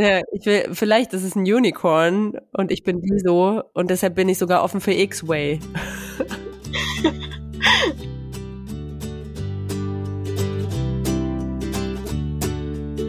[0.00, 4.14] Ja, ich will, vielleicht ist es ein Unicorn und ich bin die so und deshalb
[4.14, 5.58] bin ich sogar offen für X-Way.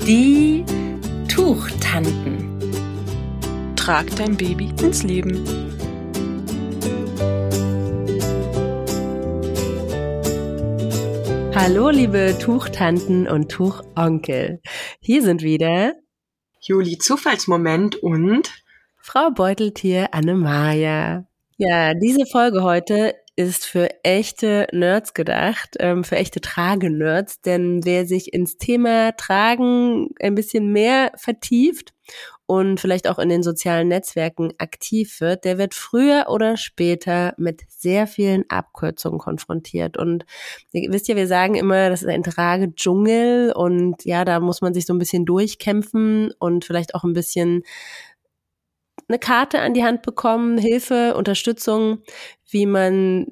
[0.08, 0.66] Die
[1.28, 2.58] Tuchtanten.
[3.76, 5.44] Trag dein Baby ins Leben.
[11.54, 14.60] Hallo, liebe Tuchtanten und Tuchonkel.
[15.02, 15.94] Hier sind wieder
[16.70, 18.64] Juli Zufallsmoment und
[19.00, 21.26] Frau Beuteltier Annemaja.
[21.58, 28.06] Ja, diese Folge heute ist für echte Nerds gedacht, ähm, für echte Tragenerds, denn wer
[28.06, 31.96] sich ins Thema Tragen ein bisschen mehr vertieft
[32.50, 37.62] und vielleicht auch in den sozialen Netzwerken aktiv wird, der wird früher oder später mit
[37.68, 39.98] sehr vielen Abkürzungen konfrontiert.
[39.98, 40.26] Und
[40.72, 44.74] ihr wisst ja, wir sagen immer, das ist ein Tragedschungel und ja, da muss man
[44.74, 47.62] sich so ein bisschen durchkämpfen und vielleicht auch ein bisschen
[49.08, 52.00] eine Karte an die Hand bekommen, Hilfe, Unterstützung,
[52.50, 53.28] wie man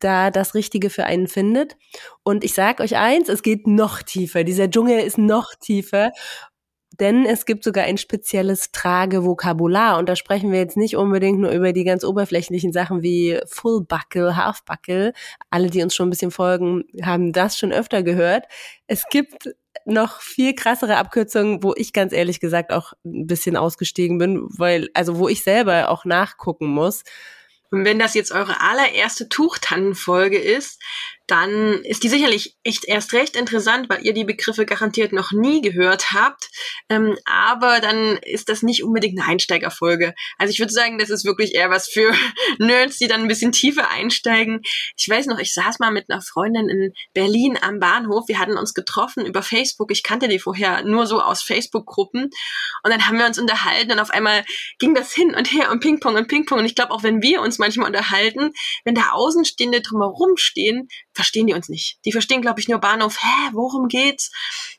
[0.00, 1.76] da das Richtige für einen findet.
[2.24, 4.42] Und ich sage euch eins, es geht noch tiefer.
[4.42, 6.10] Dieser Dschungel ist noch tiefer.
[6.92, 9.98] Denn es gibt sogar ein spezielles Tragevokabular.
[9.98, 13.84] Und da sprechen wir jetzt nicht unbedingt nur über die ganz oberflächlichen Sachen wie Full
[13.84, 15.12] Buckle, Half Buckle.
[15.50, 18.46] Alle, die uns schon ein bisschen folgen, haben das schon öfter gehört.
[18.86, 19.50] Es gibt
[19.84, 24.88] noch viel krassere Abkürzungen, wo ich ganz ehrlich gesagt auch ein bisschen ausgestiegen bin, weil,
[24.94, 27.04] also wo ich selber auch nachgucken muss.
[27.70, 30.80] Und wenn das jetzt eure allererste Tuchtannenfolge ist,
[31.26, 35.60] dann ist die sicherlich echt erst recht interessant, weil ihr die Begriffe garantiert noch nie
[35.60, 36.48] gehört habt.
[36.88, 40.14] Ähm, aber dann ist das nicht unbedingt eine Einsteigerfolge.
[40.38, 42.14] Also ich würde sagen, das ist wirklich eher was für
[42.58, 44.60] Nerds, die dann ein bisschen tiefer einsteigen.
[44.96, 48.28] Ich weiß noch, ich saß mal mit einer Freundin in Berlin am Bahnhof.
[48.28, 49.90] Wir hatten uns getroffen über Facebook.
[49.90, 52.30] Ich kannte die vorher nur so aus Facebook-Gruppen.
[52.84, 54.44] Und dann haben wir uns unterhalten und auf einmal
[54.78, 56.60] ging das hin und her und Ping-Pong und Ping-Pong.
[56.60, 58.52] Und ich glaube, auch wenn wir uns manchmal unterhalten,
[58.84, 61.98] wenn da Außenstehende drumherum stehen, verstehen die uns nicht.
[62.04, 64.30] Die verstehen, glaube ich, nur Bahnhof, hä, worum geht's?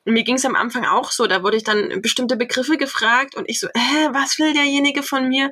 [0.05, 3.35] Und mir ging es am Anfang auch so, da wurde ich dann bestimmte Begriffe gefragt
[3.35, 5.51] und ich so, hä, was will derjenige von mir?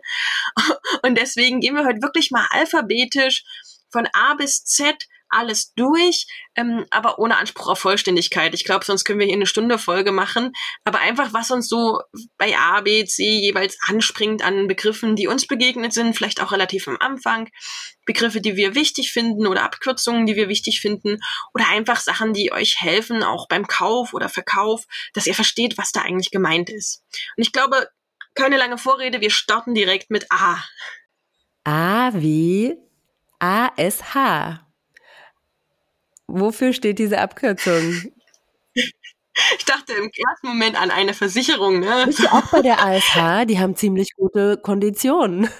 [1.03, 3.43] Und deswegen gehen wir heute wirklich mal alphabetisch
[3.91, 4.95] von A bis Z
[5.29, 8.53] alles durch, ähm, aber ohne Anspruch auf Vollständigkeit.
[8.53, 10.51] Ich glaube, sonst können wir hier eine Stunde Folge machen.
[10.83, 11.99] Aber einfach, was uns so
[12.37, 16.87] bei A, B, C jeweils anspringt an Begriffen, die uns begegnet sind, vielleicht auch relativ
[16.87, 17.49] am Anfang.
[18.05, 21.19] Begriffe, die wir wichtig finden oder Abkürzungen, die wir wichtig finden
[21.53, 25.91] oder einfach Sachen, die euch helfen, auch beim Kauf oder Verkauf, dass ihr versteht, was
[25.91, 27.03] da eigentlich gemeint ist.
[27.35, 27.89] Und ich glaube,
[28.35, 30.63] keine lange Vorrede, wir starten direkt mit A.
[31.63, 32.75] A wie
[33.39, 34.64] ASH.
[36.27, 38.11] Wofür steht diese Abkürzung?
[39.57, 42.03] Ich dachte im ersten Moment an eine Versicherung, ne?
[42.05, 43.45] Bist du auch bei der ASH?
[43.47, 45.49] Die haben ziemlich gute Konditionen.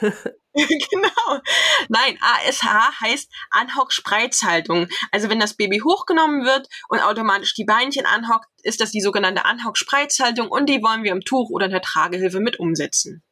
[0.53, 1.42] genau.
[1.90, 2.64] Nein, ASH
[3.02, 4.88] heißt Anhock-Spreizhaltung.
[5.12, 9.44] Also wenn das Baby hochgenommen wird und automatisch die Beinchen anhockt, ist das die sogenannte
[9.44, 13.25] Anhock-Spreizhaltung und die wollen wir im Tuch oder in der Tragehilfe mit umsetzen.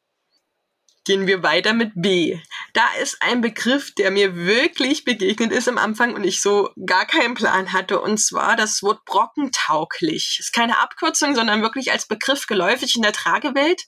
[1.06, 2.40] Gehen wir weiter mit B.
[2.72, 7.06] Da ist ein Begriff, der mir wirklich begegnet ist am Anfang und ich so gar
[7.06, 10.38] keinen Plan hatte, und zwar das Wort brockentauglich.
[10.40, 13.84] Ist keine Abkürzung, sondern wirklich als Begriff geläufig in der Tragewelt.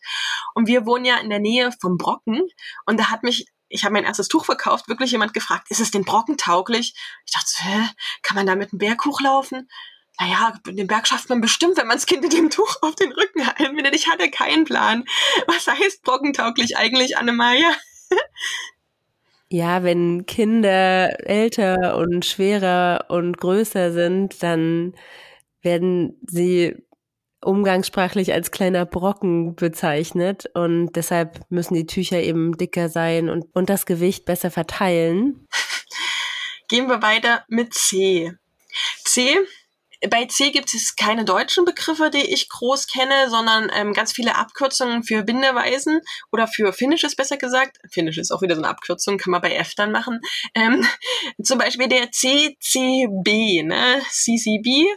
[0.55, 2.41] Und wir wohnen ja in der Nähe vom Brocken
[2.85, 5.89] und da hat mich ich habe mein erstes Tuch verkauft, wirklich jemand gefragt, ist es
[5.89, 6.93] denn brockentauglich?
[7.25, 7.89] Ich dachte, hä,
[8.21, 9.67] kann man da mit einem Berg hochlaufen?
[10.19, 13.11] Naja, den Berg schafft man bestimmt, wenn man das Kind in dem Tuch auf den
[13.11, 13.95] Rücken einbindet.
[13.95, 15.05] Ich hatte keinen Plan.
[15.47, 17.71] Was heißt brockentauglich eigentlich, Annemaja?
[19.51, 24.95] Ja, wenn Kinder älter und schwerer und größer sind, dann
[25.61, 26.75] werden sie
[27.41, 33.69] umgangssprachlich als kleiner Brocken bezeichnet und deshalb müssen die Tücher eben dicker sein und, und
[33.69, 35.47] das Gewicht besser verteilen.
[36.67, 38.33] Gehen wir weiter mit C.
[39.03, 39.37] C
[40.09, 44.35] bei C gibt es keine deutschen Begriffe, die ich groß kenne, sondern ähm, ganz viele
[44.35, 46.01] Abkürzungen für Bindeweisen
[46.31, 47.77] oder für Finnisches besser gesagt.
[47.91, 50.19] Finnisch ist auch wieder so eine Abkürzung, kann man bei F dann machen.
[50.53, 50.85] Ähm,
[51.43, 54.01] zum Beispiel der CCB, ne?
[54.09, 54.87] CCB,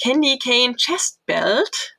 [0.00, 1.97] Candy Cane Chest Belt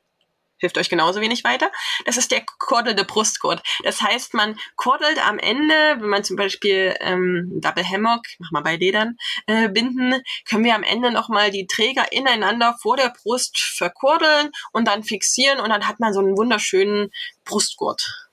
[0.59, 1.71] hilft euch genauso wenig weiter.
[2.05, 3.61] Das ist der kordelte Brustgurt.
[3.83, 8.61] Das heißt, man kordelt am Ende, wenn man zum Beispiel ähm, Double Hammock, mach mal
[8.61, 9.17] bei Ledern,
[9.47, 14.87] äh, binden, können wir am Ende nochmal die Träger ineinander vor der Brust verkordeln und
[14.87, 17.11] dann fixieren und dann hat man so einen wunderschönen
[17.45, 18.29] Brustgurt.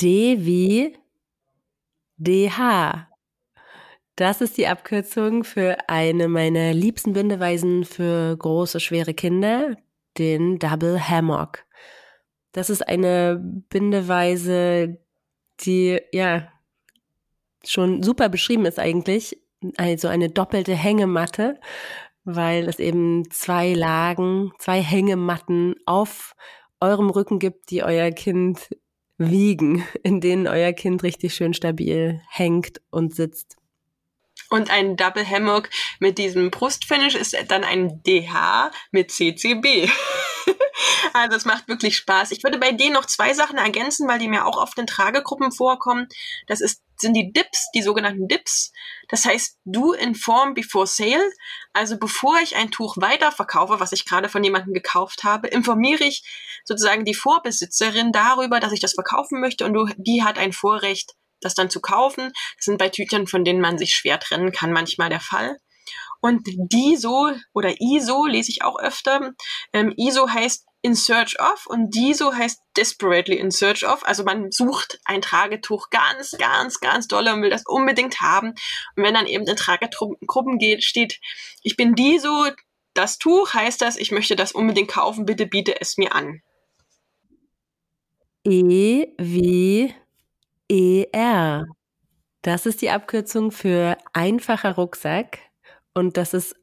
[0.00, 0.96] D wie
[2.18, 3.08] DH.
[4.16, 9.76] Das ist die Abkürzung für eine meiner liebsten Bindeweisen für große, schwere Kinder,
[10.18, 11.64] den Double Hammock.
[12.52, 14.98] Das ist eine Bindeweise,
[15.60, 16.48] die ja
[17.64, 19.40] schon super beschrieben ist eigentlich.
[19.76, 21.60] Also eine doppelte Hängematte,
[22.24, 26.34] weil es eben zwei Lagen, zwei Hängematten auf
[26.80, 28.68] eurem Rücken gibt, die euer Kind
[29.18, 33.57] wiegen, in denen euer Kind richtig schön stabil hängt und sitzt.
[34.50, 35.68] Und ein Double Hammock
[35.98, 39.90] mit diesem Brustfinish ist dann ein DH mit CCB.
[41.12, 42.30] also es macht wirklich Spaß.
[42.30, 45.52] Ich würde bei denen noch zwei Sachen ergänzen, weil die mir auch oft in Tragegruppen
[45.52, 46.08] vorkommen.
[46.46, 48.72] Das ist, sind die Dips, die sogenannten Dips.
[49.08, 51.30] Das heißt, do inform before sale.
[51.72, 56.24] Also bevor ich ein Tuch weiterverkaufe, was ich gerade von jemandem gekauft habe, informiere ich
[56.64, 61.54] sozusagen die Vorbesitzerin darüber, dass ich das verkaufen möchte und die hat ein Vorrecht, das
[61.54, 62.32] dann zu kaufen.
[62.56, 65.58] Das sind bei Tütchen, von denen man sich schwer trennen kann, manchmal der Fall.
[66.20, 69.32] Und DISO oder ISO lese ich auch öfter.
[69.72, 74.06] Ähm, ISO heißt in search of und DISO heißt desperately in search of.
[74.06, 78.50] Also man sucht ein Tragetuch ganz, ganz, ganz doll und will das unbedingt haben.
[78.96, 81.20] Und wenn dann eben in Tragegruppen geht, steht,
[81.62, 82.48] ich bin DISO,
[82.94, 86.42] das Tuch heißt das, ich möchte das unbedingt kaufen, bitte biete es mir an.
[88.44, 89.94] E wie
[90.68, 91.66] ER.
[92.42, 95.38] Das ist die Abkürzung für einfacher Rucksack
[95.94, 96.56] und das ist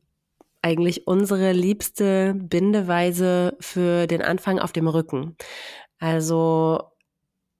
[0.61, 5.35] eigentlich unsere liebste Bindeweise für den Anfang auf dem Rücken.
[5.99, 6.81] Also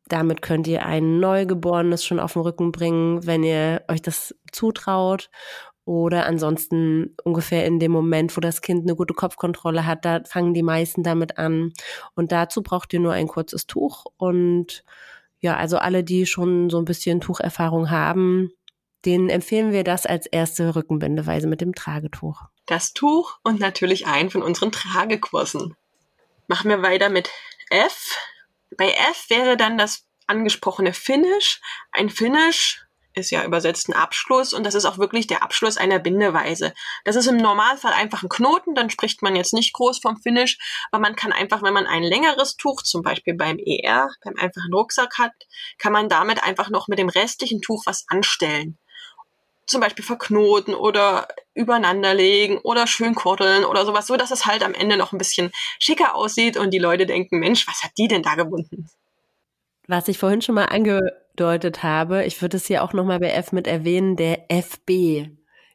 [0.08, 5.30] damit könnt ihr ein Neugeborenes schon auf den Rücken bringen, wenn ihr euch das zutraut.
[5.86, 10.56] Oder ansonsten ungefähr in dem Moment, wo das Kind eine gute Kopfkontrolle hat, da fangen
[10.56, 11.74] die meisten damit an.
[12.16, 14.84] Und dazu braucht ihr nur ein kurzes Tuch und
[15.46, 18.50] ja, also alle, die schon so ein bisschen Tucherfahrung haben,
[19.06, 22.42] denen empfehlen wir das als erste Rückenbindeweise mit dem Tragetuch.
[22.66, 25.76] Das Tuch und natürlich einen von unseren Tragekursen.
[26.48, 27.30] Machen wir weiter mit
[27.70, 28.18] F.
[28.76, 31.62] Bei F wäre dann das angesprochene Finish.
[31.92, 32.84] Ein Finish
[33.16, 36.74] ist ja übersetzt ein Abschluss und das ist auch wirklich der Abschluss einer Bindeweise.
[37.04, 40.58] Das ist im Normalfall einfach ein Knoten, dann spricht man jetzt nicht groß vom Finish,
[40.92, 44.74] aber man kann einfach, wenn man ein längeres Tuch, zum Beispiel beim ER, beim einfachen
[44.74, 45.34] Rucksack hat,
[45.78, 48.78] kann man damit einfach noch mit dem restlichen Tuch was anstellen.
[49.66, 54.76] Zum Beispiel verknoten oder übereinanderlegen oder schön kordeln oder sowas, so dass es halt am
[54.76, 58.22] Ende noch ein bisschen schicker aussieht und die Leute denken, Mensch, was hat die denn
[58.22, 58.90] da gebunden?
[59.88, 60.66] Was ich vorhin schon mal
[61.36, 65.28] angedeutet habe, ich würde es hier auch nochmal bei F mit erwähnen, der FB,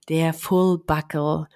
[0.09, 1.47] der Full Buckle.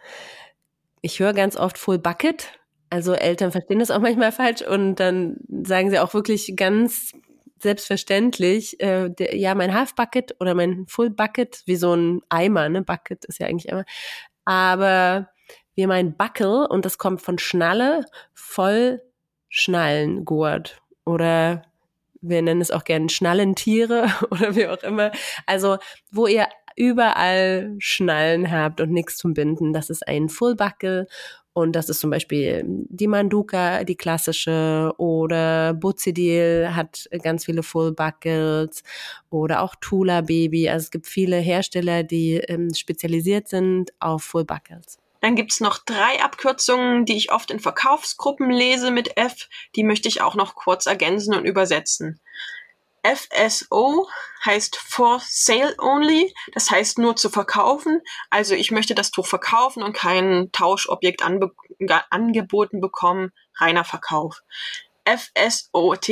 [1.01, 2.53] Ich höre ganz oft Full Bucket.
[2.91, 7.13] Also Eltern verstehen das auch manchmal falsch und dann sagen sie auch wirklich ganz
[7.61, 12.69] selbstverständlich, äh, der, ja, mein Half Bucket oder mein Full Bucket, wie so ein Eimer,
[12.69, 12.83] ne?
[12.83, 13.85] Bucket ist ja eigentlich immer.
[14.45, 15.31] Aber
[15.75, 18.05] wir meinen Buckle und das kommt von Schnalle,
[18.35, 19.01] voll
[19.49, 21.63] Schnallengurt oder
[22.29, 25.13] wir nennen es auch gerne Schnallentiere oder wie auch immer.
[25.47, 25.79] Also,
[26.11, 29.73] wo ihr überall Schnallen habt und nichts zum Binden.
[29.73, 31.07] Das ist ein Fullbuckle
[31.53, 38.83] und das ist zum Beispiel die Manduka, die klassische, oder Buzidil hat ganz viele Fullbuckles
[39.31, 40.69] oder auch Tula Baby.
[40.69, 44.99] Also es gibt viele Hersteller, die ähm, spezialisiert sind auf Fullbuckles.
[45.25, 49.49] Dann gibt's noch drei Abkürzungen, die ich oft in Verkaufsgruppen lese mit F.
[49.75, 52.21] Die möchte ich auch noch kurz ergänzen und übersetzen.
[53.03, 54.07] FSO
[54.45, 58.03] heißt for sale only, das heißt nur zu verkaufen.
[58.29, 64.43] Also ich möchte das Tuch verkaufen und kein Tauschobjekt angeboten bekommen, reiner Verkauf.
[65.07, 66.11] FSOT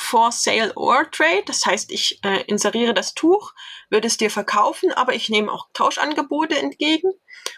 [0.00, 1.42] for sale or trade.
[1.44, 3.52] Das heißt, ich äh, inseriere das Tuch,
[3.90, 7.12] würde es dir verkaufen, aber ich nehme auch Tauschangebote entgegen.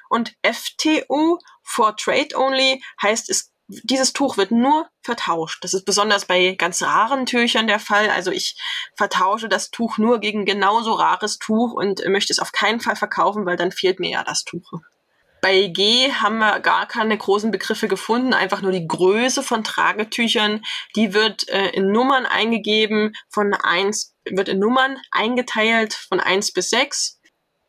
[0.08, 5.62] Und FTO for trade only heißt, es, dieses Tuch wird nur vertauscht.
[5.62, 8.10] Das ist besonders bei ganz raren Tüchern der Fall.
[8.10, 8.60] Also ich
[8.96, 13.46] vertausche das Tuch nur gegen genauso rares Tuch und möchte es auf keinen Fall verkaufen,
[13.46, 14.72] weil dann fehlt mir ja das Tuch.
[15.42, 20.62] Bei G haben wir gar keine großen Begriffe gefunden, einfach nur die Größe von Tragetüchern.
[20.94, 26.70] Die wird äh, in Nummern eingegeben, von eins wird in Nummern eingeteilt von eins bis
[26.70, 27.20] sechs.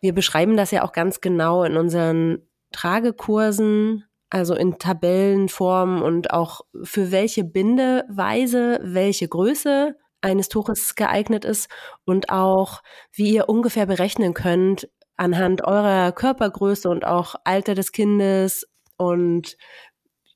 [0.01, 6.61] Wir beschreiben das ja auch ganz genau in unseren Tragekursen, also in Tabellenform und auch
[6.83, 11.69] für welche Bindeweise, welche Größe eines Tuches geeignet ist
[12.05, 14.87] und auch wie ihr ungefähr berechnen könnt,
[15.17, 18.67] anhand eurer Körpergröße und auch Alter des Kindes
[18.98, 19.58] und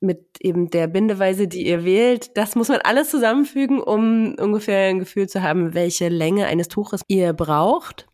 [0.00, 5.00] mit eben der Bindeweise, die ihr wählt, das muss man alles zusammenfügen, um ungefähr ein
[5.00, 8.06] Gefühl zu haben, welche Länge eines Tuches ihr braucht.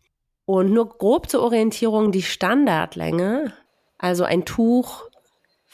[0.45, 3.53] Und nur grob zur Orientierung die Standardlänge,
[3.97, 5.09] also ein Tuch,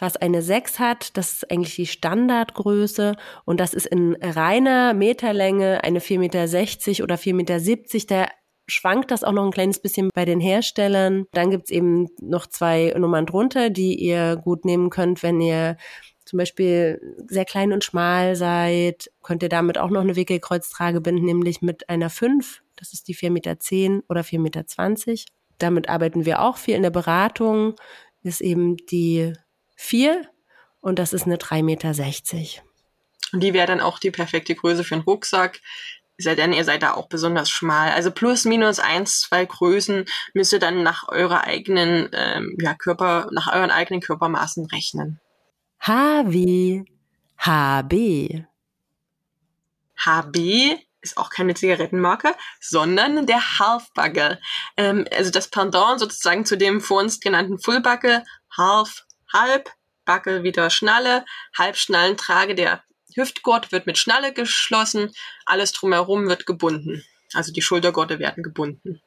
[0.01, 1.15] was eine 6 hat.
[1.17, 7.15] Das ist eigentlich die Standardgröße und das ist in reiner Meterlänge eine 4,60 Meter oder
[7.15, 8.05] 4,70 Meter.
[8.07, 8.31] Da
[8.71, 11.25] schwankt das auch noch ein kleines bisschen bei den Herstellern.
[11.33, 15.77] Dann gibt's eben noch zwei Nummern drunter, die ihr gut nehmen könnt, wenn ihr
[16.25, 21.25] zum Beispiel sehr klein und schmal seid, könnt ihr damit auch noch eine Wickelkreuztrage binden,
[21.25, 22.61] nämlich mit einer 5.
[22.77, 25.31] Das ist die 4,10 Meter oder 4,20 Meter.
[25.57, 27.75] Damit arbeiten wir auch viel in der Beratung.
[28.23, 29.33] Ist eben die
[29.75, 30.25] 4
[30.79, 32.63] und das ist eine 3,60 Meter.
[33.33, 35.59] Und die wäre dann auch die perfekte Größe für einen Rucksack.
[36.21, 37.91] Sei denn, ihr seid da auch besonders schmal.
[37.91, 43.27] Also plus minus eins, zwei Größen müsst ihr dann nach eurer eigenen ähm, ja, Körper,
[43.31, 45.19] nach euren eigenen Körpermaßen rechnen.
[45.79, 46.85] H wie
[47.37, 48.45] HB.
[49.97, 54.39] HB ist auch keine Zigarettenmarke, sondern der Half-Buckle.
[54.77, 58.23] Ähm, also das Pendant sozusagen zu dem vor uns genannten Full-Buckle,
[58.55, 59.71] Half, Halb,
[60.05, 61.25] Buckle wieder Schnalle,
[61.57, 62.83] Halbschnallentrage, der
[63.15, 65.11] Hüftgurt wird mit Schnalle geschlossen,
[65.45, 67.03] alles drumherum wird gebunden.
[67.33, 69.01] Also die Schultergurte werden gebunden.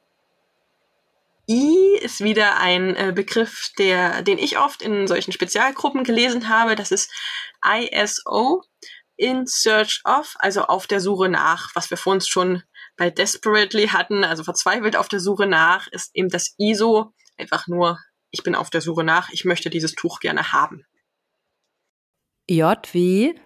[1.49, 6.75] I ist wieder ein äh, Begriff, der, den ich oft in solchen Spezialgruppen gelesen habe.
[6.75, 7.13] Das ist
[7.63, 8.63] ISO,
[9.17, 12.63] in search of, also auf der Suche nach, was wir vor uns schon
[12.97, 17.99] bei desperately hatten, also verzweifelt auf der Suche nach, ist eben das ISO einfach nur,
[18.31, 20.87] ich bin auf der Suche nach, ich möchte dieses Tuch gerne haben.
[22.49, 23.41] J wie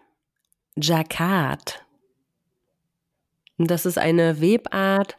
[0.81, 1.85] Jacquard.
[3.59, 5.17] Das ist eine Webart,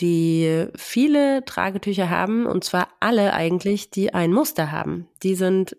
[0.00, 5.08] die viele Tragetücher haben, und zwar alle eigentlich, die ein Muster haben.
[5.22, 5.76] Die sind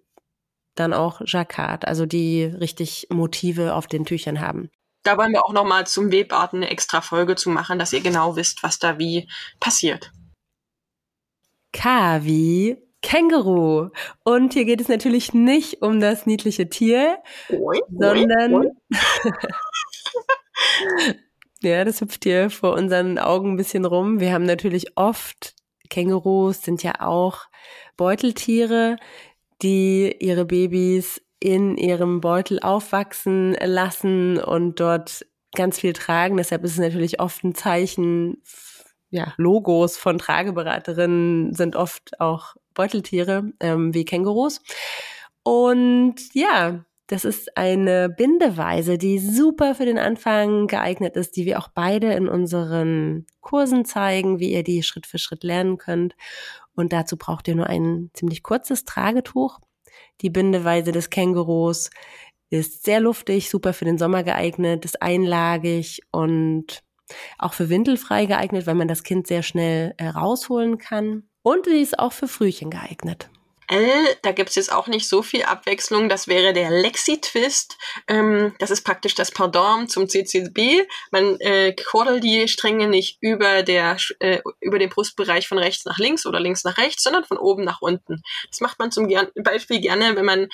[0.75, 4.69] dann auch Jacquard, also die richtig Motive auf den Tüchern haben.
[5.03, 8.35] Da wollen wir auch nochmal zum Webarten eine extra Folge zu machen, dass ihr genau
[8.35, 10.11] wisst, was da wie passiert.
[11.71, 13.89] K wie Känguru.
[14.23, 18.71] Und hier geht es natürlich nicht um das niedliche Tier, oi, sondern oi, oi.
[21.61, 24.21] Ja, das hüpft hier vor unseren Augen ein bisschen rum.
[24.21, 25.55] Wir haben natürlich oft,
[25.89, 27.47] Kängurus sind ja auch
[27.97, 28.95] Beuteltiere,
[29.61, 36.37] die ihre Babys in ihrem Beutel aufwachsen lassen und dort ganz viel tragen.
[36.37, 38.41] Deshalb ist es natürlich oft ein Zeichen,
[39.09, 44.61] ja, Logos von Trageberaterinnen sind oft auch Beuteltiere ähm, wie Kängurus.
[45.43, 51.59] Und ja, das ist eine Bindeweise, die super für den Anfang geeignet ist, die wir
[51.59, 56.15] auch beide in unseren Kursen zeigen, wie ihr die Schritt für Schritt lernen könnt.
[56.73, 59.59] Und dazu braucht ihr nur ein ziemlich kurzes Tragetuch.
[60.21, 61.89] Die Bindeweise des Kängurus
[62.49, 66.81] ist sehr luftig, super für den Sommer geeignet, ist einlagig und
[67.37, 71.28] auch für windelfrei geeignet, weil man das Kind sehr schnell äh, rausholen kann.
[71.41, 73.29] Und sie ist auch für Frühchen geeignet.
[73.69, 76.09] L, da gibt's jetzt auch nicht so viel Abwechslung.
[76.09, 77.77] Das wäre der Lexi-Twist.
[78.07, 80.87] Ähm, das ist praktisch das Pendant zum CCB.
[81.11, 85.99] Man äh, kordelt die Stränge nicht über, der, äh, über den Brustbereich von rechts nach
[85.99, 88.23] links oder links nach rechts, sondern von oben nach unten.
[88.49, 90.47] Das macht man zum Beispiel gerne, wenn man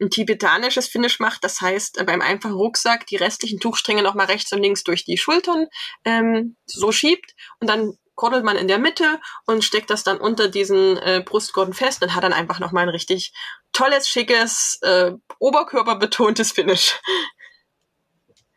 [0.00, 1.44] ein tibetanisches Finish macht.
[1.44, 5.68] Das heißt, beim einfachen Rucksack die restlichen Tuchstränge nochmal rechts und links durch die Schultern
[6.04, 10.48] ähm, so schiebt und dann kordelt man in der Mitte und steckt das dann unter
[10.48, 13.32] diesen äh, Brustgurten fest und hat dann einfach nochmal ein richtig
[13.72, 16.98] tolles, schickes, äh, oberkörperbetontes Finish.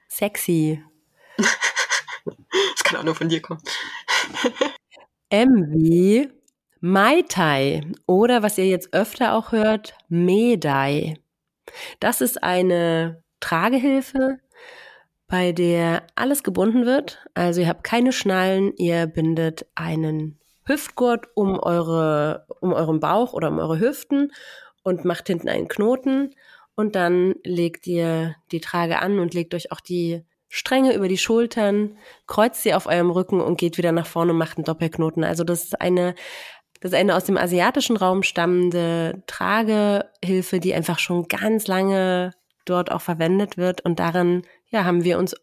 [0.07, 0.83] Sexy.
[1.37, 3.61] das kann auch nur von dir kommen.
[5.29, 6.29] M wie
[6.81, 11.15] Mai Tai oder was ihr jetzt öfter auch hört, Medai.
[11.99, 14.39] Das ist eine Tragehilfe,
[15.29, 17.25] bei der alles gebunden wird.
[17.33, 23.47] Also ihr habt keine Schnallen, ihr bindet einen Hüftgurt um eure, um euren Bauch oder
[23.49, 24.31] um eure Hüften
[24.83, 26.31] und macht hinten einen Knoten
[26.75, 31.17] und dann legt ihr die Trage an und legt euch auch die Stränge über die
[31.17, 35.23] Schultern, kreuzt sie auf eurem Rücken und geht wieder nach vorne und macht einen Doppelknoten.
[35.23, 36.15] Also das ist eine,
[36.81, 42.31] das ist eine aus dem asiatischen Raum stammende Tragehilfe, die einfach schon ganz lange
[42.65, 45.35] dort auch verwendet wird und darin ja, haben wir uns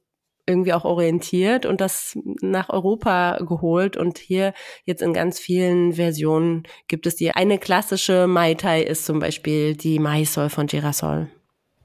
[0.46, 3.96] irgendwie auch orientiert und das nach Europa geholt.
[3.96, 4.54] Und hier
[4.84, 7.32] jetzt in ganz vielen Versionen gibt es die.
[7.32, 11.28] Eine klassische Mai Tai ist zum Beispiel die Maisol von Girasol.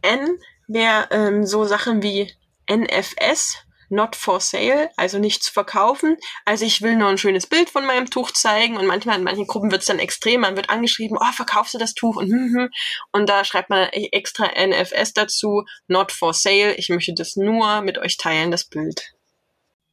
[0.04, 2.32] N wäre ähm, so Sachen wie
[2.72, 3.58] NFS,
[3.92, 6.18] not for sale, also nicht zu verkaufen.
[6.46, 9.48] Also ich will nur ein schönes Bild von meinem Tuch zeigen und manchmal in manchen
[9.48, 12.56] Gruppen wird es dann extrem, man wird angeschrieben, oh, verkaufst du das Tuch und hm,
[12.56, 12.70] hm.
[13.12, 17.98] und da schreibt man extra NFS dazu, not for sale, ich möchte das nur mit
[17.98, 19.12] euch teilen, das Bild.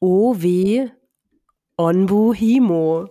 [0.00, 0.90] O wie
[1.76, 3.08] Onbu Himo.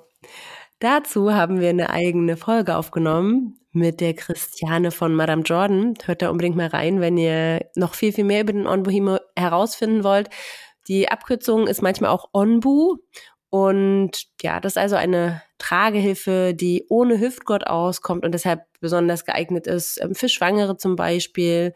[0.79, 3.53] Dazu haben wir eine eigene Folge aufgenommen.
[3.74, 5.94] mit der Christiane von Madame Jordan.
[6.03, 10.03] Hört da unbedingt mal rein, wenn ihr noch viel, viel mehr über den Onbu herausfinden
[10.03, 10.29] wollt.
[10.88, 12.98] Die Abkürzung ist manchmal auch Onbu.
[13.50, 19.67] Und ja, das ist also eine Tragehilfe, die ohne Hüftgott auskommt und deshalb besonders geeignet
[19.67, 21.74] ist ähm, für Schwangere zum Beispiel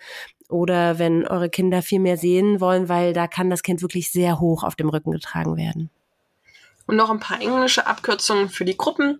[0.50, 4.40] oder wenn eure Kinder viel mehr sehen wollen, weil da kann das Kind wirklich sehr
[4.40, 5.90] hoch auf dem Rücken getragen werden.
[6.88, 9.20] Und noch ein paar englische Abkürzungen für die Gruppen.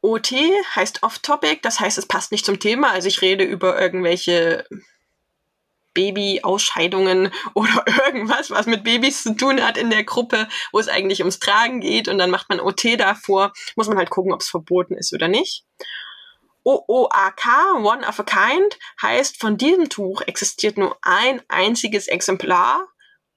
[0.00, 0.32] OT
[0.76, 2.92] heißt Off-Topic, das heißt, es passt nicht zum Thema.
[2.92, 4.64] Also ich rede über irgendwelche
[5.98, 11.20] Babyausscheidungen oder irgendwas, was mit Babys zu tun hat in der Gruppe, wo es eigentlich
[11.20, 14.48] ums Tragen geht und dann macht man OT davor, muss man halt gucken, ob es
[14.48, 15.64] verboten ist oder nicht.
[16.62, 17.46] OOAK,
[17.82, 22.86] One of a Kind, heißt, von diesem Tuch existiert nur ein einziges Exemplar,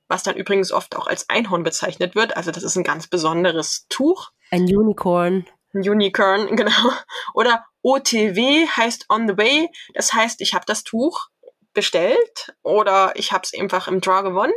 [0.08, 2.36] was dann übrigens oft auch als Einhorn bezeichnet wird.
[2.36, 4.32] Also das ist ein ganz besonderes Tuch.
[4.52, 5.48] Ein Unicorn.
[5.74, 6.92] Ein Unicorn, genau.
[7.34, 9.70] Oder OTW heißt on the way.
[9.94, 11.31] Das heißt, ich habe das Tuch
[11.74, 14.54] bestellt oder ich habe es einfach im Draw gewonnen.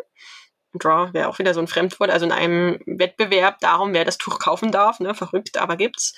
[0.78, 4.38] Draw wäre auch wieder so ein Fremdwort, also in einem Wettbewerb darum, wer das Tuch
[4.38, 6.14] kaufen darf, ne, verrückt, aber gibt's.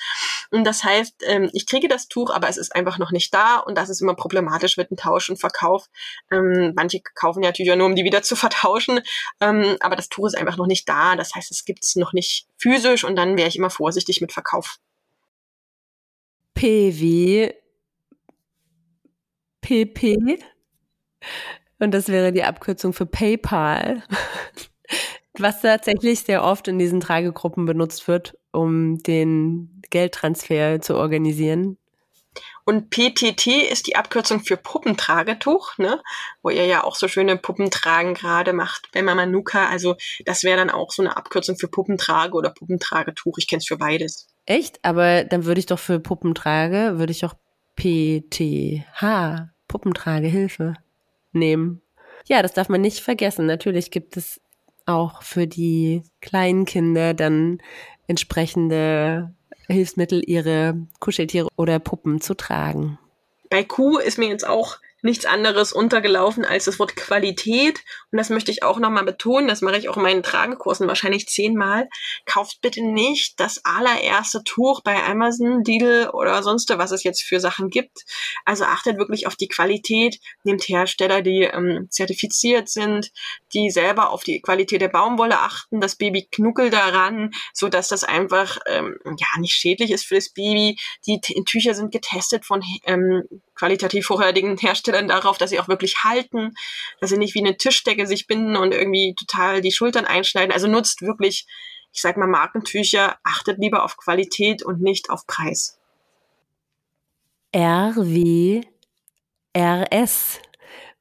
[0.50, 3.58] Und das heißt, ähm, ich kriege das Tuch, aber es ist einfach noch nicht da
[3.58, 5.88] und das ist immer problematisch mit dem Tausch und Verkauf.
[6.30, 9.00] Ähm, manche kaufen ja natürlich nur, um die wieder zu vertauschen,
[9.40, 12.46] ähm, aber das Tuch ist einfach noch nicht da, das heißt, es gibt's noch nicht
[12.56, 14.78] physisch und dann wäre ich immer vorsichtig mit Verkauf.
[16.54, 17.52] PW
[19.60, 20.38] PP
[21.78, 24.02] und das wäre die Abkürzung für PayPal,
[25.38, 31.78] was tatsächlich sehr oft in diesen Tragegruppen benutzt wird, um den Geldtransfer zu organisieren.
[32.64, 36.02] Und PTT ist die Abkürzung für Puppentragetuch, ne?
[36.42, 39.68] wo ihr ja auch so schöne Puppentragen gerade macht bei Mama Nuka.
[39.68, 39.94] Also
[40.24, 43.38] das wäre dann auch so eine Abkürzung für Puppentrage oder Puppentragetuch.
[43.38, 44.28] Ich kenne es für beides.
[44.46, 44.84] Echt?
[44.84, 47.34] Aber dann würde ich doch für Puppentrage, würde ich auch
[47.76, 50.74] PTH, Puppentragehilfe
[51.36, 51.82] nehmen.
[52.26, 53.46] Ja, das darf man nicht vergessen.
[53.46, 54.40] Natürlich gibt es
[54.84, 57.60] auch für die kleinen Kinder dann
[58.08, 59.32] entsprechende
[59.66, 62.98] Hilfsmittel, ihre Kuscheltiere oder Puppen zu tragen.
[63.50, 67.80] Bei Kuh ist mir jetzt auch nichts anderes untergelaufen als das Wort Qualität.
[68.12, 69.48] Und das möchte ich auch nochmal betonen.
[69.48, 71.88] Das mache ich auch in meinen Tragekursen wahrscheinlich zehnmal.
[72.26, 77.40] Kauft bitte nicht das allererste Tuch bei Amazon, Lidl oder sonst was es jetzt für
[77.40, 78.02] Sachen gibt.
[78.44, 80.18] Also achtet wirklich auf die Qualität.
[80.42, 83.10] Nehmt Hersteller, die ähm, zertifiziert sind,
[83.54, 85.80] die selber auf die Qualität der Baumwolle achten.
[85.80, 90.30] Das Baby knuckelt daran, so dass das einfach ähm, ja nicht schädlich ist für das
[90.30, 90.76] Baby.
[91.06, 93.22] Die Tücher sind getestet von ähm,
[93.56, 96.52] qualitativ hochwertigen Herstellern darauf, dass sie auch wirklich halten,
[97.00, 100.52] dass sie nicht wie eine Tischdecke sich binden und irgendwie total die Schultern einschneiden.
[100.52, 101.46] Also nutzt wirklich,
[101.92, 105.78] ich sag mal, Markentücher, achtet lieber auf Qualität und nicht auf Preis.
[107.52, 108.66] R wie
[109.56, 110.40] RS,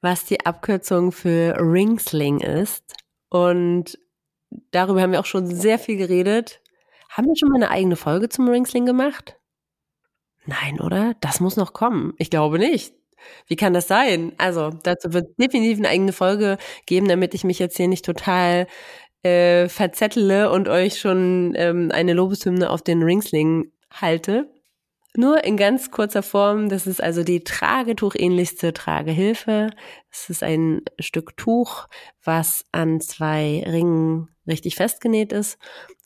[0.01, 2.83] was die Abkürzung für Ringsling ist.
[3.29, 3.99] Und
[4.71, 6.61] darüber haben wir auch schon sehr viel geredet.
[7.09, 9.37] Haben wir schon mal eine eigene Folge zum Ringsling gemacht?
[10.45, 11.15] Nein, oder?
[11.21, 12.13] Das muss noch kommen.
[12.17, 12.93] Ich glaube nicht.
[13.47, 14.33] Wie kann das sein?
[14.37, 18.67] Also, dazu wird definitiv eine eigene Folge geben, damit ich mich jetzt hier nicht total
[19.23, 24.49] äh, verzettle und euch schon ähm, eine Lobeshymne auf den Ringsling halte.
[25.17, 29.69] Nur in ganz kurzer Form, das ist also die Tragetuch-ähnlichste Tragehilfe.
[30.11, 31.87] Es ist ein Stück Tuch,
[32.23, 35.57] was an zwei Ringen richtig festgenäht ist.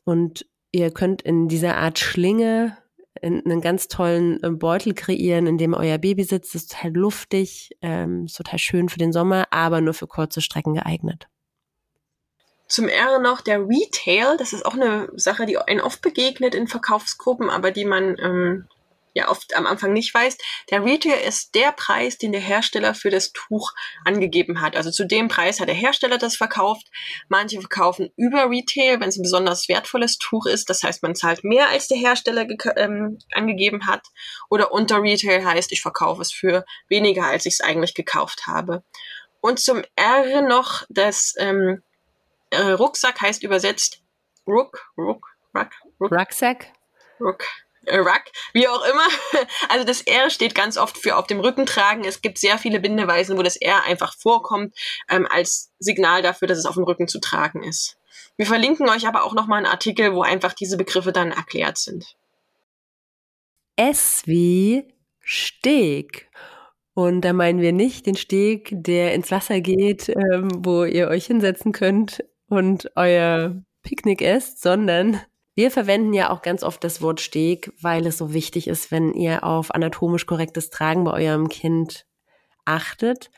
[0.06, 2.78] Und ihr könnt in dieser Art Schlinge
[3.22, 6.56] einen ganz tollen äh, Beutel kreieren, in dem euer Baby sitzt.
[6.56, 10.42] Das ist total luftig, ähm, ist total schön für den Sommer, aber nur für kurze
[10.42, 11.28] Strecken geeignet.
[12.68, 14.38] Zum R noch der Retail.
[14.38, 18.68] Das ist auch eine Sache, die einen oft begegnet in Verkaufsgruppen, aber die man ähm,
[19.14, 20.38] ja oft am Anfang nicht weiß,
[20.70, 23.72] der Retail ist der Preis, den der Hersteller für das Tuch
[24.06, 24.76] angegeben hat.
[24.76, 26.88] Also zu dem Preis hat der Hersteller das verkauft.
[27.28, 30.70] Manche verkaufen über Retail, wenn es ein besonders wertvolles Tuch ist.
[30.70, 34.06] Das heißt, man zahlt mehr, als der Hersteller ähm, angegeben hat.
[34.50, 38.84] Oder unter Retail heißt, ich verkaufe es für weniger, als ich es eigentlich gekauft habe.
[39.42, 41.82] Und zum R noch, das ähm,
[42.50, 44.02] äh, Rucksack heißt übersetzt
[44.48, 46.12] Ruck, Ruck, Ruck, Ruck.
[46.12, 46.74] Rucksack?
[47.20, 47.46] Ruck.
[47.88, 49.08] Ruck, wie auch immer.
[49.70, 52.04] Also das R steht ganz oft für auf dem Rücken tragen.
[52.04, 54.76] Es gibt sehr viele Bindeweisen, wo das R einfach vorkommt,
[55.10, 57.98] ähm, als Signal dafür, dass es auf dem Rücken zu tragen ist.
[58.38, 62.16] Wir verlinken euch aber auch nochmal einen Artikel, wo einfach diese Begriffe dann erklärt sind.
[63.76, 66.30] S wie Steg.
[66.94, 71.28] Und da meinen wir nicht den Steg, der ins Wasser geht, ähm, wo ihr euch
[71.28, 75.22] hinsetzen könnt und euer Picknick esst, sondern
[75.60, 79.14] Wir verwenden ja auch ganz oft das Wort Steg, weil es so wichtig ist, wenn
[79.14, 82.06] ihr auf anatomisch korrektes Tragen bei eurem Kind
[82.64, 83.30] achtet.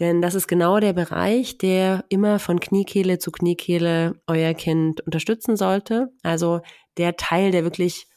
[0.00, 5.56] Denn das ist genau der Bereich, der immer von Kniekehle zu Kniekehle euer Kind unterstützen
[5.56, 6.08] sollte.
[6.24, 6.62] Also
[6.96, 8.08] der Teil, der wirklich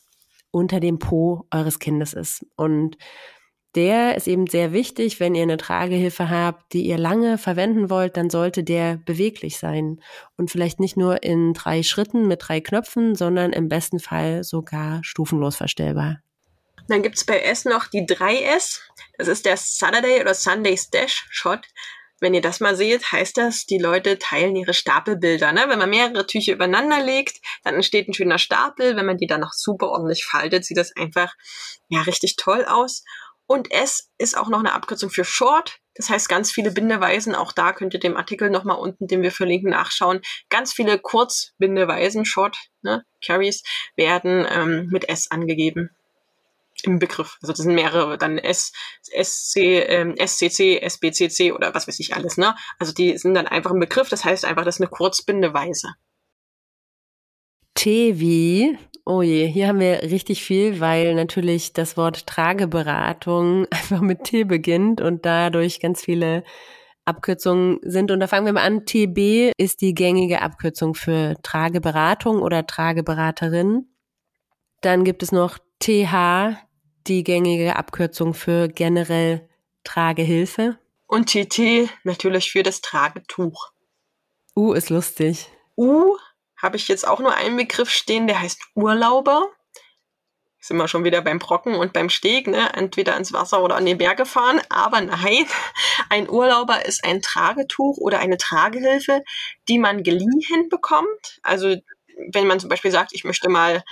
[0.49, 2.47] unter dem Po eures Kindes ist.
[2.55, 2.97] Und
[3.77, 5.19] der ist eben sehr wichtig.
[5.19, 10.01] Wenn ihr eine Tragehilfe habt, die ihr lange verwenden wollt, dann sollte der beweglich sein.
[10.35, 15.03] Und vielleicht nicht nur in drei Schritten mit drei Knöpfen, sondern im besten Fall sogar
[15.03, 16.17] stufenlos verstellbar.
[16.89, 18.79] Dann gibt's bei S noch die 3S.
[19.17, 21.61] Das ist der Saturday oder Sunday Stash Shot.
[22.19, 25.51] Wenn ihr das mal seht, heißt das, die Leute teilen ihre Stapelbilder.
[25.51, 25.65] Ne?
[25.67, 28.95] Wenn man mehrere Tücher übereinander legt, dann entsteht ein schöner Stapel.
[28.95, 31.35] Wenn man die dann noch super ordentlich faltet, sieht das einfach
[31.89, 33.03] ja richtig toll aus.
[33.47, 35.79] Und S ist auch noch eine Abkürzung für Short.
[35.95, 39.31] Das heißt, ganz viele Bindeweisen, auch da könnt ihr dem Artikel nochmal unten, den wir
[39.31, 40.21] verlinken, nachschauen.
[40.49, 43.63] Ganz viele Kurzbindeweisen, Short, ne, Carries,
[43.95, 45.89] werden ähm, mit S angegeben
[46.83, 47.37] im Begriff.
[47.41, 52.37] Also das sind mehrere, dann S, SC, ähm, SCC, SBCC oder was weiß ich alles,
[52.37, 52.55] ne?
[52.77, 55.95] Also die sind dann einfach ein Begriff, das heißt einfach, das ist eine Kurzbindeweise.
[57.73, 64.01] T wie, oh je, hier haben wir richtig viel, weil natürlich das Wort Trageberatung einfach
[64.01, 66.43] mit T beginnt und dadurch ganz viele
[67.05, 68.11] Abkürzungen sind.
[68.11, 68.85] Und da fangen wir mal an.
[68.85, 73.87] TB ist die gängige Abkürzung für Trageberatung oder Trageberaterin.
[74.81, 76.57] Dann gibt es noch TH,
[77.07, 79.47] die gängige Abkürzung für generell
[79.85, 80.77] Tragehilfe.
[81.07, 83.71] Und TT natürlich für das Tragetuch.
[84.57, 85.49] U ist lustig.
[85.77, 86.17] U
[86.57, 89.49] habe ich jetzt auch nur einen Begriff stehen, der heißt Urlauber.
[90.59, 92.73] Sind wir schon wieder beim Brocken und beim Steg, ne?
[92.73, 94.59] Entweder ins Wasser oder an den Berge fahren.
[94.69, 95.45] Aber nein,
[96.09, 99.23] ein Urlauber ist ein Tragetuch oder eine Tragehilfe,
[99.69, 101.39] die man geliehen bekommt.
[101.43, 101.75] Also
[102.31, 103.83] wenn man zum Beispiel sagt, ich möchte mal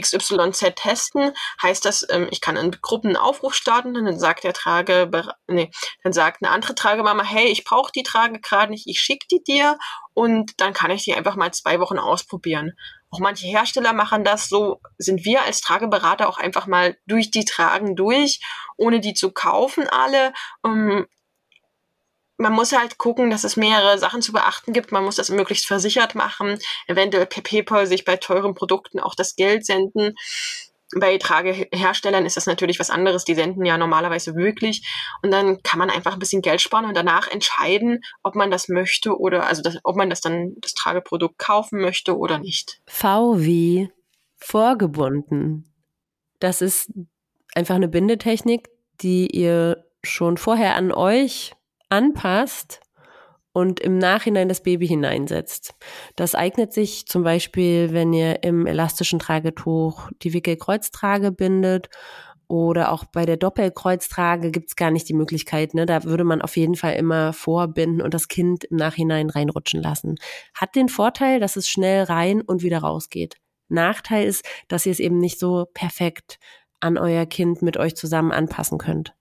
[0.00, 1.32] XYZ testen,
[1.62, 5.10] heißt das, ähm, ich kann in Gruppen einen Aufruf starten und dann sagt der Trage,
[5.46, 5.70] nee,
[6.02, 9.42] dann sagt eine andere Tragemama, hey, ich brauche die Trage gerade nicht, ich schicke die
[9.42, 9.78] dir
[10.14, 12.72] und dann kann ich die einfach mal zwei Wochen ausprobieren.
[13.10, 17.44] Auch manche Hersteller machen das, so sind wir als Trageberater auch einfach mal durch die
[17.44, 18.40] Tragen durch,
[18.76, 20.32] ohne die zu kaufen alle.
[20.64, 21.06] Ähm,
[22.38, 24.92] man muss halt gucken, dass es mehrere Sachen zu beachten gibt.
[24.92, 29.36] Man muss das möglichst versichert machen, eventuell per PayPal sich bei teuren Produkten auch das
[29.36, 30.14] Geld senden.
[30.96, 33.24] Bei Trageherstellern ist das natürlich was anderes.
[33.24, 34.88] Die senden ja normalerweise wirklich.
[35.22, 38.68] Und dann kann man einfach ein bisschen Geld sparen und danach entscheiden, ob man das
[38.68, 42.80] möchte oder, also das, ob man das dann, das Trageprodukt kaufen möchte oder nicht.
[42.86, 43.90] V wie
[44.36, 45.74] vorgebunden.
[46.38, 46.90] Das ist
[47.54, 48.70] einfach eine Bindetechnik,
[49.02, 51.52] die ihr schon vorher an euch
[51.88, 52.80] anpasst
[53.52, 55.74] und im Nachhinein das Baby hineinsetzt.
[56.16, 61.88] Das eignet sich zum Beispiel, wenn ihr im elastischen Tragetuch die Wickelkreuztrage bindet
[62.46, 65.74] oder auch bei der Doppelkreuztrage gibt's gar nicht die Möglichkeit.
[65.74, 65.86] Ne?
[65.86, 70.16] Da würde man auf jeden Fall immer vorbinden und das Kind im Nachhinein reinrutschen lassen.
[70.54, 73.36] Hat den Vorteil, dass es schnell rein und wieder rausgeht.
[73.68, 76.38] Nachteil ist, dass ihr es eben nicht so perfekt
[76.80, 79.17] an euer Kind mit euch zusammen anpassen könnt.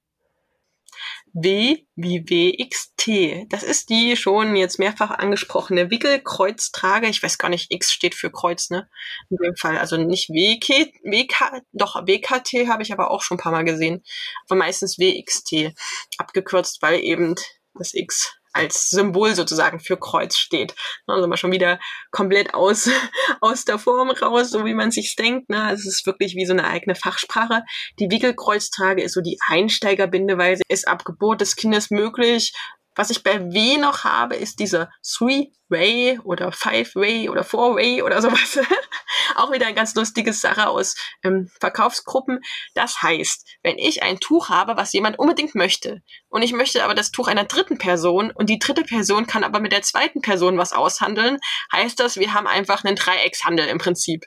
[1.39, 3.51] W wie WXT.
[3.51, 7.07] Das ist die schon jetzt mehrfach angesprochene Wickelkreuztrage.
[7.07, 8.89] Ich weiß gar nicht, X steht für Kreuz, ne?
[9.29, 9.77] In dem Fall.
[9.77, 14.03] Also nicht WK, WK, doch WKT habe ich aber auch schon ein paar Mal gesehen.
[14.49, 15.75] Aber meistens WXT.
[16.17, 17.35] Abgekürzt, weil eben
[17.75, 20.75] das X als Symbol sozusagen für Kreuz steht.
[21.05, 21.79] Also mal schon wieder
[22.11, 22.89] komplett aus,
[23.41, 25.49] aus der Form raus, so wie man sich denkt.
[25.49, 25.63] Ne?
[25.63, 27.63] Also es ist wirklich wie so eine eigene Fachsprache.
[27.99, 32.53] Die Wickelkreuztrage ist so die Einsteigerbindeweise, ist ab Geburt des Kindes möglich,
[32.97, 38.59] was ich bei W noch habe, ist dieser Three-Way oder Five-Way oder Four-Way oder sowas.
[39.35, 42.41] Auch wieder ein ganz lustiges Sache aus ähm, Verkaufsgruppen.
[42.73, 46.95] Das heißt, wenn ich ein Tuch habe, was jemand unbedingt möchte, und ich möchte aber
[46.95, 50.57] das Tuch einer dritten Person und die dritte Person kann aber mit der zweiten Person
[50.57, 51.37] was aushandeln,
[51.71, 54.25] heißt das, wir haben einfach einen Dreieckshandel im Prinzip.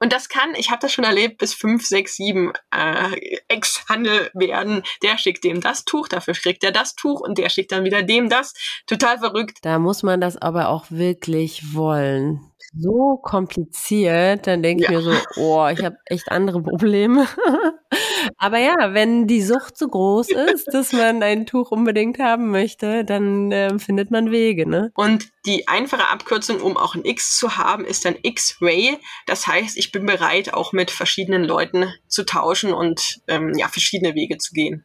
[0.00, 4.82] Und das kann, ich habe das schon erlebt, bis fünf, sechs, sieben äh, Ex-Handel werden.
[5.02, 8.02] Der schickt dem das Tuch, dafür kriegt er das Tuch und der schickt dann wieder
[8.02, 8.54] dem das.
[8.86, 9.58] Total verrückt.
[9.62, 14.90] Da muss man das aber auch wirklich wollen so kompliziert, dann denke ja.
[14.90, 17.26] ich mir so, oh, ich habe echt andere Probleme.
[18.36, 23.04] Aber ja, wenn die Sucht so groß ist, dass man ein Tuch unbedingt haben möchte,
[23.04, 24.92] dann äh, findet man Wege, ne?
[24.94, 28.98] Und die einfache Abkürzung, um auch ein X zu haben, ist dann X-Ray.
[29.26, 34.14] Das heißt, ich bin bereit, auch mit verschiedenen Leuten zu tauschen und ähm, ja, verschiedene
[34.14, 34.84] Wege zu gehen.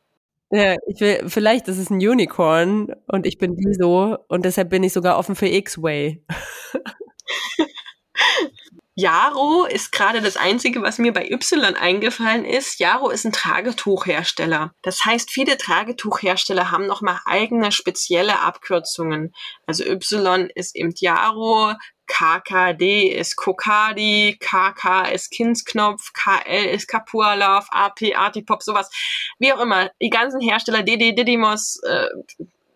[0.52, 4.70] Ja, ich will, vielleicht ist es ein Unicorn und ich bin die so und deshalb
[4.70, 6.24] bin ich sogar offen für X-Way.
[8.96, 12.80] Jaro ist gerade das Einzige, was mir bei Y eingefallen ist.
[12.80, 14.72] Jaro ist ein Tragetuchhersteller.
[14.84, 19.34] Das heißt, viele Tragetuchhersteller haben nochmal eigene spezielle Abkürzungen.
[19.66, 21.74] Also Y ist eben Jaro,
[22.06, 28.92] KKD ist Kokadi, KK ist Kindsknopf, KL ist Kapua Love, AP, Artipop, sowas.
[29.40, 29.90] Wie auch immer.
[30.02, 32.10] Die ganzen Hersteller, DD, Didymos, äh,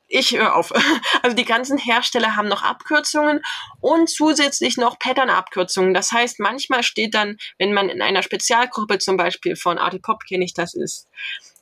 [0.07, 0.73] ich höre auf.
[1.23, 3.41] Also die ganzen Hersteller haben noch Abkürzungen
[3.81, 5.93] und zusätzlich noch Pattern-Abkürzungen.
[5.93, 10.45] Das heißt, manchmal steht dann, wenn man in einer Spezialgruppe zum Beispiel von Artipop kenne
[10.45, 11.07] ich das ist,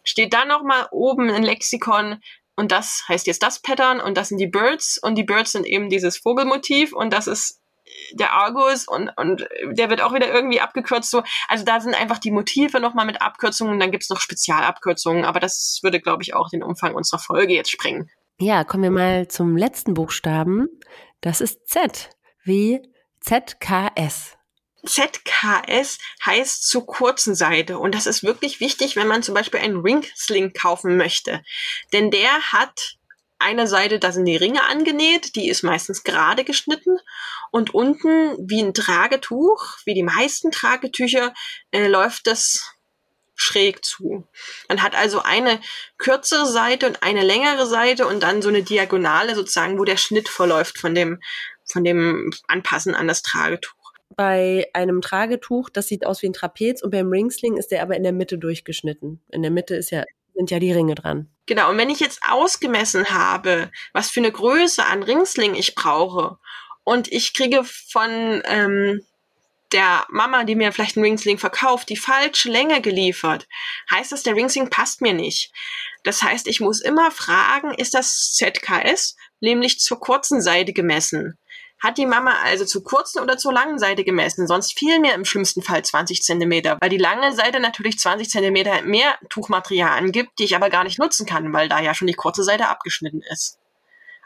[0.03, 2.21] steht dann noch mal oben ein Lexikon
[2.55, 5.65] und das heißt jetzt das Pattern und das sind die Birds und die Birds sind
[5.65, 7.59] eben dieses Vogelmotiv und das ist
[8.13, 11.11] der Argus und, und der wird auch wieder irgendwie abgekürzt.
[11.11, 11.23] So.
[11.47, 15.79] Also da sind einfach die Motive nochmal mit Abkürzungen, dann gibt's noch Spezialabkürzungen, aber das
[15.81, 18.09] würde, glaube ich, auch den Umfang unserer Folge jetzt sprengen.
[18.37, 20.67] Ja, kommen wir mal zum letzten Buchstaben.
[21.21, 22.09] Das ist Z,
[22.43, 22.81] wie
[23.21, 24.35] ZKS.
[24.85, 27.79] ZKS heißt zur kurzen Seite.
[27.79, 31.43] Und das ist wirklich wichtig, wenn man zum Beispiel einen Ringsling kaufen möchte.
[31.93, 32.97] Denn der hat
[33.39, 36.97] eine Seite, da sind die Ringe angenäht, die ist meistens gerade geschnitten.
[37.51, 41.33] Und unten, wie ein Tragetuch, wie die meisten Tragetücher,
[41.71, 42.74] äh, läuft das
[43.35, 44.27] schräg zu.
[44.69, 45.59] Man hat also eine
[45.97, 50.29] kürzere Seite und eine längere Seite und dann so eine Diagonale sozusagen, wo der Schnitt
[50.29, 51.21] verläuft von dem,
[51.65, 53.73] von dem Anpassen an das Tragetuch.
[54.15, 57.95] Bei einem Tragetuch, das sieht aus wie ein Trapez und beim Ringsling ist der aber
[57.95, 59.21] in der Mitte durchgeschnitten.
[59.31, 61.29] In der Mitte ist ja, sind ja die Ringe dran.
[61.47, 66.37] Genau, und wenn ich jetzt ausgemessen habe, was für eine Größe an Ringsling ich brauche
[66.83, 69.01] und ich kriege von ähm,
[69.75, 73.45] der Mama, die mir vielleicht einen Ringsling verkauft, die falsche Länge geliefert,
[73.91, 75.51] heißt das, der Ringsling passt mir nicht.
[76.03, 81.37] Das heißt, ich muss immer fragen, ist das ZKS, nämlich zur kurzen Seite gemessen?
[81.83, 84.47] Hat die Mama also zur kurzen oder zur langen Seite gemessen?
[84.47, 88.81] Sonst fiel mir im schlimmsten Fall 20 Zentimeter, weil die lange Seite natürlich 20 Zentimeter
[88.83, 92.13] mehr Tuchmaterial angibt, die ich aber gar nicht nutzen kann, weil da ja schon die
[92.13, 93.59] kurze Seite abgeschnitten ist.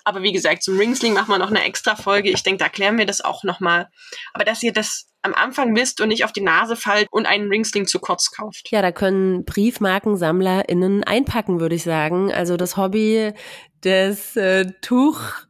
[0.04, 2.30] Aber wie gesagt, zum Ringsling machen wir noch eine extra Folge.
[2.30, 3.90] Ich denke, da klären wir das auch nochmal.
[4.34, 7.50] Aber dass ihr das am Anfang wisst und nicht auf die Nase fallt und einen
[7.50, 8.70] Ringsling zu kurz kauft.
[8.72, 12.34] Ja, da können BriefmarkensammlerInnen einpacken, würde ich sagen.
[12.34, 13.34] Also das Hobby
[13.84, 15.48] des äh, Tuchtauschs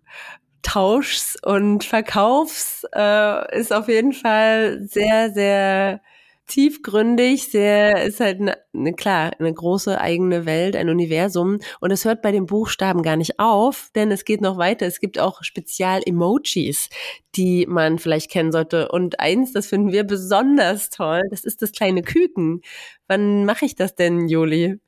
[1.43, 6.01] und Verkaufs äh, ist auf jeden Fall sehr, sehr
[6.49, 11.59] tiefgründig, sehr, ist halt eine, ne, klar, eine große eigene Welt, ein Universum.
[11.79, 14.85] Und es hört bei den Buchstaben gar nicht auf, denn es geht noch weiter.
[14.85, 16.89] Es gibt auch Spezial-Emojis,
[17.35, 18.89] die man vielleicht kennen sollte.
[18.89, 22.61] Und eins, das finden wir besonders toll, das ist das kleine Küken.
[23.07, 24.79] Wann mache ich das denn, Juli?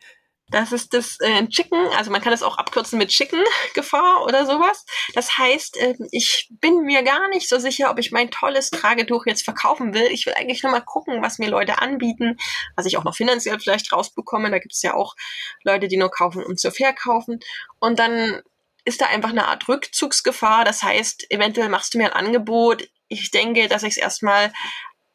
[0.52, 4.86] Das ist das äh, Chicken, also man kann das auch abkürzen mit Chicken-Gefahr oder sowas.
[5.14, 9.26] Das heißt, äh, ich bin mir gar nicht so sicher, ob ich mein tolles Tragetuch
[9.26, 10.08] jetzt verkaufen will.
[10.12, 12.38] Ich will eigentlich nur mal gucken, was mir Leute anbieten,
[12.76, 14.52] was ich auch noch finanziell vielleicht rausbekomme.
[14.52, 15.16] Da gibt es ja auch
[15.64, 17.40] Leute, die nur kaufen, um zu verkaufen.
[17.80, 18.42] Und dann
[18.84, 20.66] ist da einfach eine Art Rückzugsgefahr.
[20.66, 22.90] Das heißt, eventuell machst du mir ein Angebot.
[23.08, 24.52] Ich denke, dass ich es erstmal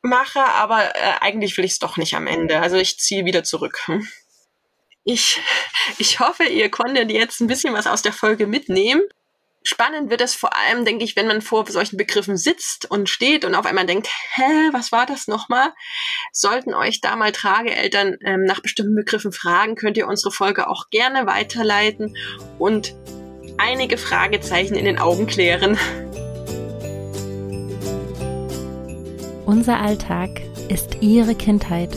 [0.02, 2.60] mache, aber äh, eigentlich will ich es doch nicht am Ende.
[2.60, 3.80] Also ich ziehe wieder zurück.
[3.86, 4.08] Hm?
[5.08, 5.40] Ich,
[5.98, 9.02] ich hoffe, ihr konntet jetzt ein bisschen was aus der Folge mitnehmen.
[9.62, 13.44] Spannend wird es vor allem, denke ich, wenn man vor solchen Begriffen sitzt und steht
[13.44, 15.72] und auf einmal denkt, hä, was war das nochmal?
[16.32, 20.90] Sollten euch da mal Trageeltern ähm, nach bestimmten Begriffen fragen, könnt ihr unsere Folge auch
[20.90, 22.16] gerne weiterleiten
[22.58, 22.96] und
[23.58, 25.78] einige Fragezeichen in den Augen klären.
[29.46, 31.96] Unser Alltag ist Ihre Kindheit.